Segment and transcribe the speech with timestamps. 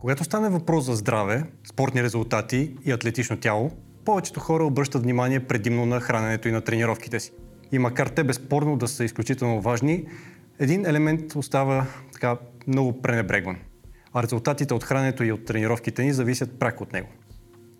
[0.00, 3.70] Когато стане въпрос за здраве, спортни резултати и атлетично тяло,
[4.04, 7.32] повечето хора обръщат внимание предимно на храненето и на тренировките си.
[7.72, 10.06] И макар те безспорно да са изключително важни,
[10.58, 13.56] един елемент остава така много пренебрегван.
[14.12, 17.08] А резултатите от храненето и от тренировките ни зависят пряко от него.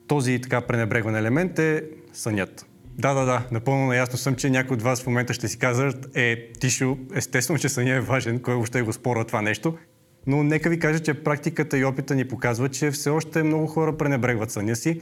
[0.06, 2.66] Този така пренебрегван елемент е сънят.
[2.98, 6.16] Да, да, да, напълно наясно съм, че някои от вас в момента ще си казват,
[6.16, 9.78] е, Тишо, естествено, че съня е важен, кой още го спорва това нещо.
[10.28, 13.96] Но нека ви кажа, че практиката и опита ни показва, че все още много хора
[13.96, 15.00] пренебрегват съня си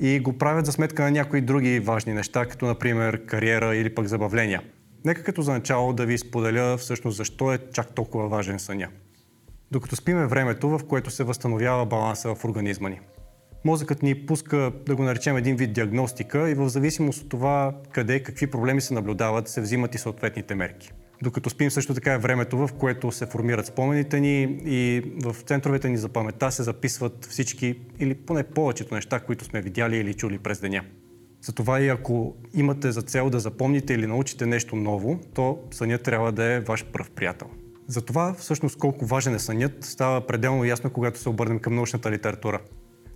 [0.00, 4.06] и го правят за сметка на някои други важни неща, като например кариера или пък
[4.06, 4.62] забавления.
[5.04, 8.88] Нека като за начало да ви споделя всъщност защо е чак толкова важен съня.
[9.70, 13.00] Докато спиме времето, в което се възстановява баланса в организма ни.
[13.64, 18.22] Мозъкът ни пуска, да го наречем един вид диагностика и в зависимост от това къде,
[18.22, 20.92] какви проблеми се наблюдават, се взимат и съответните мерки.
[21.22, 25.88] Докато спим също така е времето, в което се формират спомените ни и в центровете
[25.88, 30.38] ни за паметта се записват всички или поне повечето неща, които сме видяли или чули
[30.38, 30.84] през деня.
[31.42, 36.32] Затова и ако имате за цел да запомните или научите нещо ново, то сънят трябва
[36.32, 37.46] да е ваш пръв приятел.
[37.88, 42.60] Затова всъщност колко важен е сънят става пределно ясно, когато се обърнем към научната литература.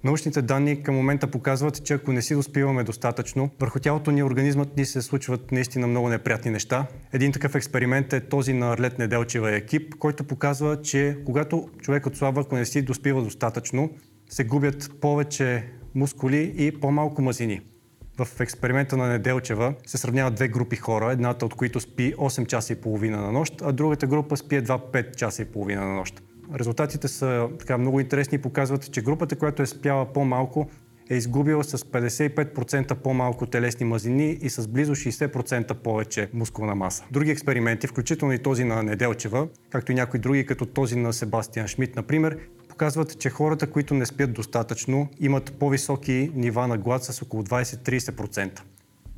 [0.04, 4.76] Научните данни към момента показват, че ако не си доспиваме достатъчно, върху тялото ни, организмът
[4.76, 6.86] ни се случват наистина много неприятни неща.
[7.12, 12.40] Един такъв експеримент е този на Арлет Неделчева екип, който показва, че когато човек отслабва,
[12.40, 13.90] ако не си доспива достатъчно,
[14.30, 17.60] се губят повече мускули и по-малко мазини.
[18.24, 22.72] В експеримента на Неделчева се сравняват две групи хора, едната от които спи 8 часа
[22.72, 26.22] и половина на нощ, а другата група спи едва 5 часа и половина на нощ.
[26.58, 30.68] Резултатите са така много интересни и показват, че групата, която е спяла по-малко,
[31.10, 37.04] е изгубила с 55% по-малко телесни мазнини и с близо 60% повече мускулна маса.
[37.10, 41.68] Други експерименти, включително и този на Неделчева, както и някои други, като този на Себастиан
[41.68, 47.22] Шмидт, например, показват, че хората, които не спят достатъчно, имат по-високи нива на глад с
[47.22, 48.60] около 20-30%.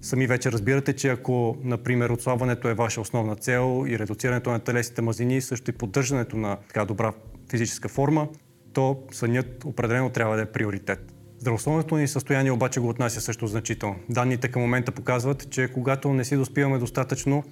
[0.02, 5.02] Сами вече разбирате, че ако, например, отслабването е ваша основна цел и редуцирането на телесните
[5.02, 7.12] мазнини, също и поддържането на така добра
[7.50, 8.28] физическа форма,
[8.72, 11.14] то сънят определено трябва да е приоритет.
[11.38, 13.96] Здравословното ни състояние обаче го отнася също значително.
[14.10, 17.44] Данните към момента показват, че когато не си доспиваме достатъчно,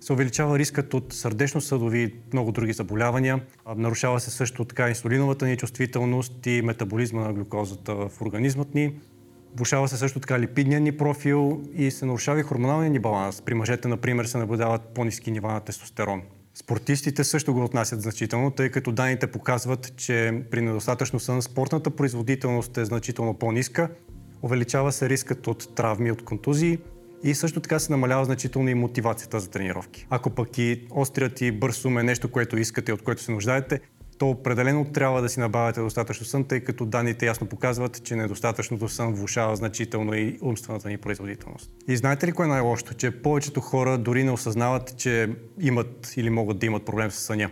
[0.00, 3.40] се увеличава рискът от сърдечно-съдови и много други заболявания.
[3.76, 8.94] Нарушава се също така инсулиновата ни чувствителност и метаболизма на глюкозата в организмът ни.
[9.56, 13.42] Влушава се също така липидния ни профил и се нарушава и хормоналния ни баланс.
[13.42, 16.22] При мъжете, например, се наблюдават по-низки нива на тестостерон.
[16.54, 22.78] Спортистите също го отнасят значително, тъй като данните показват, че при недостатъчно сън спортната производителност
[22.78, 23.88] е значително по-ниска,
[24.42, 26.78] увеличава се рискът от травми, от контузии
[27.22, 30.06] и също така се намалява значително и мотивацията за тренировки.
[30.10, 33.80] Ако пък и острият и бърз ум е нещо, което искате, от което се нуждаете,
[34.18, 38.88] то определено трябва да си набавяте достатъчно сън, тъй като данните ясно показват, че недостатъчното
[38.88, 41.70] сън влушава значително и умствената ни производителност.
[41.88, 42.94] И знаете ли кое е най-лошото?
[42.94, 45.28] Че повечето хора дори не осъзнават, че
[45.60, 47.50] имат или могат да имат проблем с съня.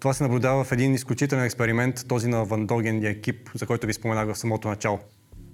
[0.00, 3.86] Това се наблюдава в един изключителен експеримент, този на Ван Доген и екип, за който
[3.86, 4.98] ви споменах в самото начало.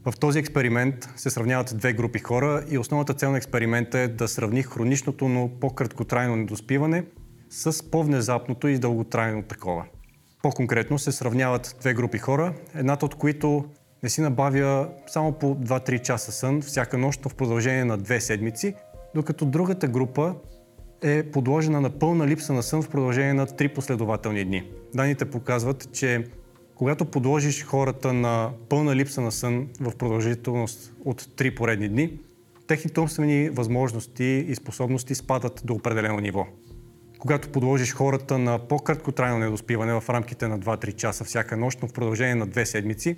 [0.05, 4.29] В този експеримент се сравняват две групи хора и основната цел на експеримента е да
[4.29, 7.05] сравни хроничното, но по-краткотрайно недоспиване
[7.51, 9.85] с по-внезапното и дълготрайно такова.
[10.43, 13.65] По-конкретно се сравняват две групи хора, едната от които
[14.03, 18.75] не си набавя само по 2-3 часа сън всяка нощ в продължение на две седмици,
[19.15, 20.35] докато другата група
[21.03, 24.71] е подложена на пълна липса на сън в продължение на 3 последователни дни.
[24.95, 26.25] Данните показват, че
[26.75, 32.21] когато подложиш хората на пълна липса на сън в продължителност от 3 поредни дни,
[32.67, 36.47] техните умствени възможности и способности спадат до определено ниво
[37.21, 41.93] когато подложиш хората на по-краткотрайно недоспиване в рамките на 2-3 часа всяка нощ, но в
[41.93, 43.17] продължение на две седмици,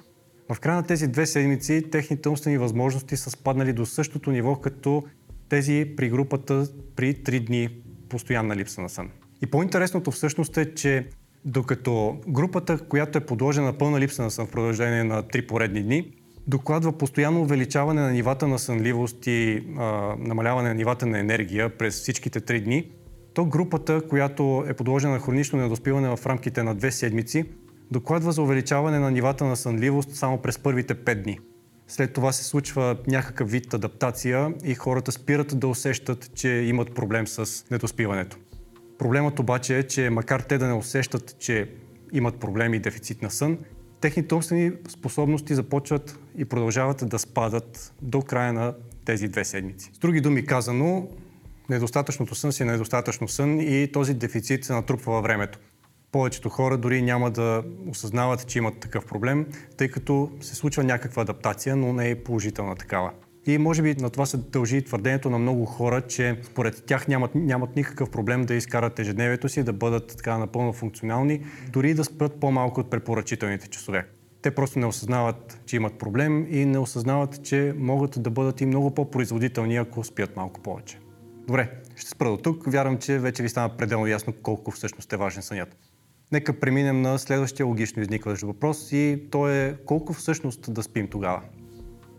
[0.53, 5.03] в края на тези две седмици техните умствени възможности са спаднали до същото ниво, като
[5.49, 7.69] тези при групата при 3 дни
[8.09, 9.11] постоянна липса на сън.
[9.43, 11.07] И по-интересното всъщност е, че
[11.45, 15.83] докато групата, която е подложена на пълна липса на сън в продължение на 3 поредни
[15.83, 16.13] дни,
[16.47, 19.83] докладва постоянно увеличаване на нивата на сънливост и а,
[20.19, 22.91] намаляване на нивата на енергия през всичките 3 дни,
[23.35, 27.45] то групата, която е подложена на хронично недоспиване в рамките на две седмици,
[27.91, 31.39] докладва за увеличаване на нивата на сънливост само през първите 5 дни.
[31.89, 37.27] След това се случва някакъв вид адаптация и хората спират да усещат, че имат проблем
[37.27, 38.37] с недоспиването.
[38.99, 41.71] Проблемът обаче е, че макар те да не усещат, че
[42.13, 43.59] имат проблеми и дефицит на сън,
[44.01, 48.75] техните умствени способности започват и продължават да спадат до края на
[49.05, 49.91] тези две седмици.
[49.95, 51.09] С други думи казано,
[51.71, 55.59] недостатъчното сън си е недостатъчно сън и този дефицит се натрупва във времето.
[56.13, 61.23] повечето хора дори няма да осъзнават, че имат такъв проблем, тъй като се случва някаква
[61.23, 63.11] адаптация, но не е положителна такава.
[63.47, 67.35] И може би на това се дължи твърдението на много хора, че според тях нямат,
[67.35, 72.41] нямат никакъв проблем да изкарат ежедневието си, да бъдат така напълно функционални, дори да спят
[72.41, 74.07] по-малко от препоръчителните часове.
[74.43, 78.67] Те просто не осъзнават, че имат проблем и не осъзнават, че могат да бъдат и
[78.67, 80.99] много по-производителни, ако спят малко повече.
[81.47, 82.67] Добре, ще спра до тук.
[82.67, 85.77] Вярвам, че вече ви стана пределно ясно колко всъщност е важен сънят.
[86.33, 91.43] Нека преминем на следващия логично изникващ въпрос и то е колко всъщност да спим тогава.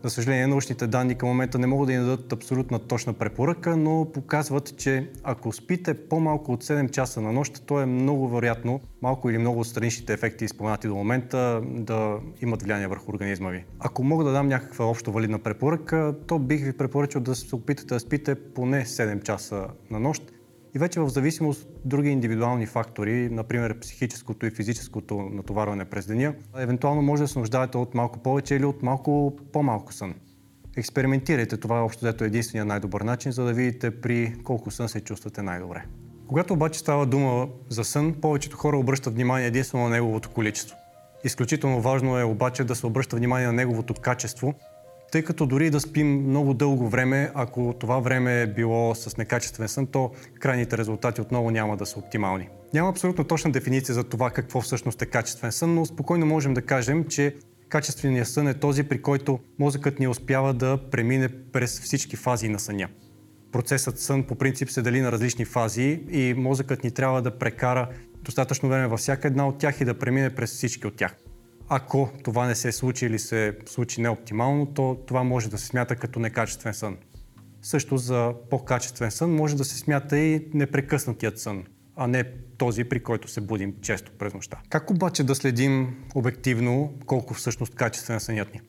[0.03, 4.11] За съжаление, научните данни към момента не могат да ни дадат абсолютна точна препоръка, но
[4.13, 9.29] показват, че ако спите по-малко от 7 часа на нощ, то е много вероятно малко
[9.29, 13.65] или много от страничните ефекти, изпълнати до момента, да имат влияние върху организма ви.
[13.79, 17.93] Ако мога да дам някаква общо валидна препоръка, то бих ви препоръчал да се опитате
[17.93, 20.23] да спите поне 7 часа на нощ
[20.75, 26.33] и вече в зависимост от други индивидуални фактори, например психическото и физическото натоварване през деня,
[26.57, 30.15] евентуално може да се нуждаете от малко повече или от малко по-малко сън.
[30.77, 35.01] Експериментирайте, това е общо взето единствения най-добър начин, за да видите при колко сън се
[35.01, 35.85] чувствате най-добре.
[36.27, 40.75] Когато обаче става дума за сън, повечето хора обръщат внимание единствено на неговото количество.
[41.23, 44.53] Изключително важно е обаче да се обръща внимание на неговото качество,
[45.13, 49.67] тъй като дори да спим много дълго време, ако това време е било с некачествен
[49.67, 52.49] сън, то крайните резултати отново няма да са оптимални.
[52.73, 56.61] Няма абсолютно точна дефиниция за това какво всъщност е качествен сън, но спокойно можем да
[56.61, 57.35] кажем, че
[57.69, 62.59] качественият сън е този, при който мозъкът ни успява да премине през всички фази на
[62.59, 62.87] съня.
[63.51, 67.89] Процесът сън по принцип се дели на различни фази и мозъкът ни трябва да прекара
[68.21, 71.15] достатъчно време във всяка една от тях и да премине през всички от тях.
[71.69, 75.95] Ако това не се случи или се случи неоптимално, то това може да се смята
[75.95, 76.97] като некачествен сън.
[77.61, 81.63] Също за по-качествен сън може да се смята и непрекъснатият сън,
[81.95, 82.23] а не
[82.57, 84.57] този, при който се будим често през нощта.
[84.69, 88.61] Как обаче да следим обективно колко всъщност качествен сънят ни?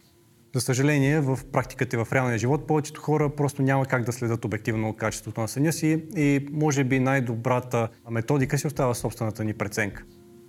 [0.54, 4.44] За съжаление, в практиката и в реалния живот повечето хора просто няма как да следят
[4.44, 10.04] обективно качеството на съня си и може би най-добрата методика си остава собствената ни преценка.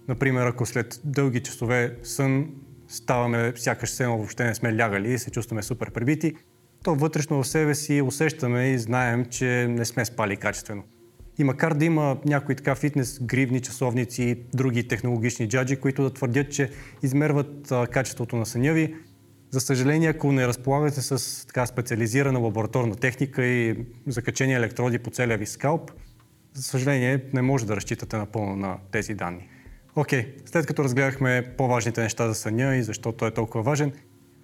[0.07, 2.50] Например, ако след дълги часове сън
[2.88, 6.36] ставаме, сякаш се въобще не сме лягали и се чувстваме супер пребити,
[6.84, 10.84] то вътрешно в себе си усещаме и знаем, че не сме спали качествено.
[11.38, 16.13] И макар да има някои така фитнес, гривни, часовници и други технологични джаджи, които да
[16.13, 16.72] твърдят, че
[17.04, 18.96] измерват а, качеството на съня ви,
[19.52, 25.38] за съжаление, ако не разполагате с така специализирана лабораторна техника и закачени електроди по целия
[25.38, 25.92] ви скалп,
[26.54, 29.50] за съжаление не може да разчитате напълно на тези данни.
[29.97, 30.50] Окей, okay.
[30.50, 33.92] след като разгледахме по-важните неща за съня и защо той е толкова важен,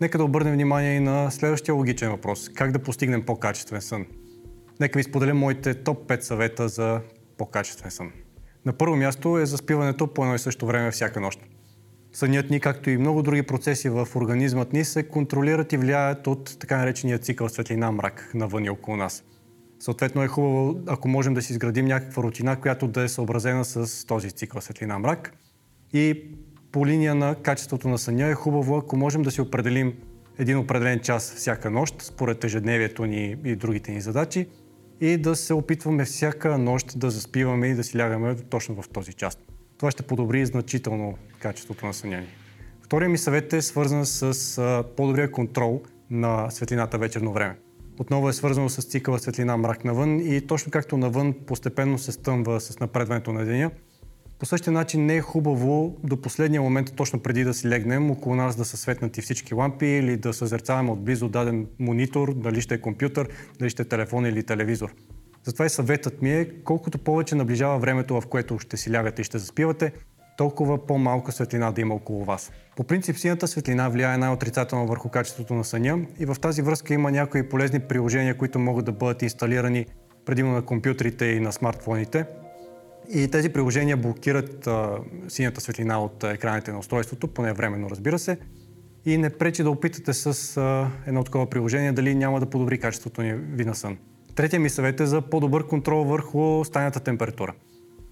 [0.01, 2.49] нека да обърнем внимание и на следващия логичен въпрос.
[2.49, 4.05] Как да постигнем по-качествен сън?
[4.79, 7.01] Нека ви споделя моите топ 5 съвета за
[7.37, 8.11] по-качествен сън.
[8.65, 11.39] На първо място е заспиването по едно и също време всяка нощ.
[12.13, 16.59] Сънят ни, както и много други процеси в организмът ни, се контролират и влияят от
[16.59, 19.23] така наречения цикъл светлина-мрак навън и около нас.
[19.81, 24.07] Съответно е хубаво, ако можем да си изградим някаква рутина, която да е съобразена с
[24.07, 25.31] този цикъл светлина-мрак.
[25.93, 26.23] И
[26.71, 29.93] по линия на качеството на съня е хубаво, ако можем да си определим
[30.37, 34.47] един определен час всяка нощ, според ежедневието ни и другите ни задачи,
[35.01, 39.13] и да се опитваме всяка нощ да заспиваме и да си лягаме точно в този
[39.13, 39.37] час.
[39.77, 42.27] Това ще подобри значително качеството на съня ни.
[42.81, 47.55] Втория ми съвет е свързан с по-добрия контрол на светлината вечерно време
[48.01, 52.61] отново е свързано с цикъла светлина мрак навън и точно както навън постепенно се стъмва
[52.61, 53.71] с напредването на деня,
[54.39, 58.35] по същия начин не е хубаво до последния момент, точно преди да си легнем, около
[58.35, 62.81] нас да са светнати всички лампи или да съзерцаваме отблизо даден монитор, дали ще е
[62.81, 63.27] компютър,
[63.59, 64.93] дали ще е телефон или телевизор.
[65.43, 69.25] Затова и съветът ми е, колкото повече наближава времето, в което ще си лягате и
[69.25, 69.91] ще заспивате,
[70.41, 72.51] толкова по-малка светлина да има около вас.
[72.75, 77.11] По принцип синята светлина влияе най-отрицателно върху качеството на съня и в тази връзка има
[77.11, 79.85] някои полезни приложения, които могат да бъдат инсталирани
[80.25, 82.25] предимно на компютрите и на смартфоните.
[83.13, 88.37] И тези приложения блокират а, синята светлина от екраните на устройството, поне временно разбира се,
[89.05, 93.21] и не пречи да опитате с а, едно такова приложение дали няма да подобри качеството
[93.53, 93.97] ви на сън.
[94.35, 97.53] Третия ми съвет е за по-добър контрол върху стайната температура.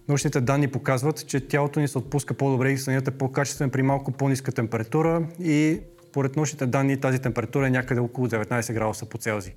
[0.10, 4.12] Научните данни показват, че тялото ни се отпуска по-добре и сънят е по-качествен при малко
[4.12, 5.80] по-ниска температура и
[6.14, 9.54] поред научните данни тази температура е някъде около 19 градуса по Целзий.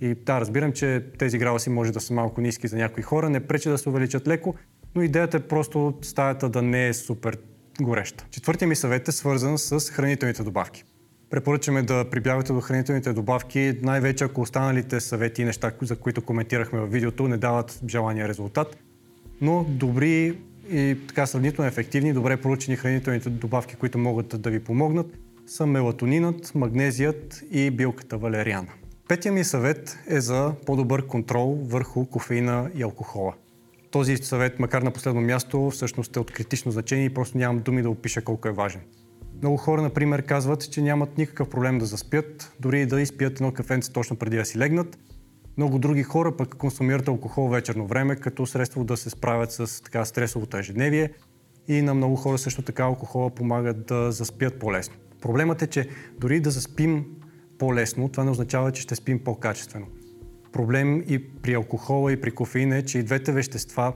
[0.00, 3.46] И да, разбирам, че тези градуси може да са малко ниски за някои хора, не
[3.46, 4.54] пречи да се увеличат леко,
[4.94, 7.38] но идеята е просто стаята да не е супер
[7.80, 8.26] гореща.
[8.30, 10.84] Четвъртия ми съвет е свързан с хранителните добавки.
[11.30, 16.80] Препоръчваме да прибягвате до хранителните добавки, най-вече ако останалите съвети и неща, за които коментирахме
[16.80, 18.76] в видеото, не дават желания резултат
[19.40, 20.38] но добри
[20.70, 25.06] и така сравнително ефективни, добре проучени хранителните добавки, които могат да ви помогнат,
[25.46, 28.68] са мелатонинът, магнезият и билката валериана.
[29.08, 33.32] Петия ми съвет е за по-добър контрол върху кофеина и алкохола.
[33.90, 37.82] Този съвет, макар на последно място, всъщност е от критично значение и просто нямам думи
[37.82, 38.80] да опиша колко е важен.
[39.42, 43.52] Много хора, например, казват, че нямат никакъв проблем да заспят, дори и да изпият едно
[43.52, 44.98] кафенце точно преди да си легнат.
[45.56, 50.04] Много други хора пък консумират алкохол вечерно време, като средство да се справят с така
[50.04, 51.10] стресовото ежедневие.
[51.68, 54.94] И на много хора също така алкохола помага да заспят по-лесно.
[55.20, 57.06] Проблемът е, че дори да заспим
[57.58, 59.86] по-лесно, това не означава, че ще спим по-качествено.
[60.52, 63.92] Проблем и при алкохола, и при кофеина е, че и двете вещества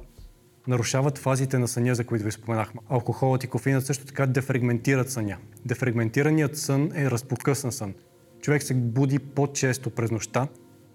[0.66, 2.80] нарушават фазите на съня, за които ви споменахме.
[2.88, 5.36] Алкохолът и кофеинът също така дефрагментират съня.
[5.64, 7.94] Дефрагментираният сън е разпокъсан сън.
[8.40, 10.48] Човек се буди по-често през нощта,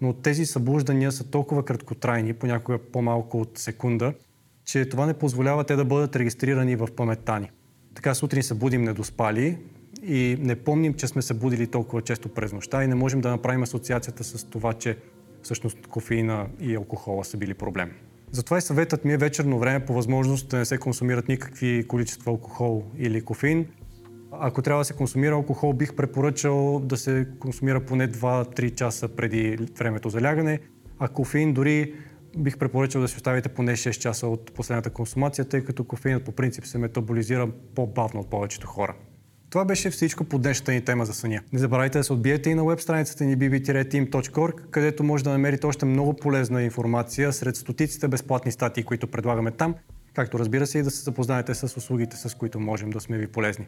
[0.04, 4.14] но тези събуждания са толкова краткотрайни, понякога по-малко от секунда,
[4.64, 7.50] че това не позволява те да бъдат регистрирани в паметта ни.
[7.94, 9.58] Така сутрин се будим недоспали
[10.02, 13.30] и не помним, че сме се будили толкова често през нощта и не можем да
[13.30, 14.98] направим асоциацията с това, че
[15.42, 17.90] всъщност кофеина и алкохола са били проблем.
[18.30, 22.30] Затова и съветът ми е вечерно време по възможност да не се консумират никакви количества
[22.30, 23.66] алкохол или кофеин.
[24.40, 29.58] Ако трябва да се консумира алкохол, бих препоръчал да се консумира поне 2-3 часа преди
[29.78, 30.60] времето за лягане,
[30.98, 31.94] а кофеин дори
[32.38, 36.32] бих препоръчал да си оставите поне 6 часа от последната консумация, тъй като кофеинът по
[36.32, 38.94] принцип се метаболизира по-бавно от повечето хора.
[39.50, 41.40] Това беше всичко по днешната ни тема за съня.
[41.52, 45.66] Не забравяйте да се отбиете и на веб страницата ни bb-team.org, където може да намерите
[45.66, 49.74] още много полезна информация сред стотиците безплатни статии, които предлагаме там,
[50.14, 53.26] както разбира се и да се запознаете с услугите, с които можем да сме ви
[53.26, 53.66] полезни.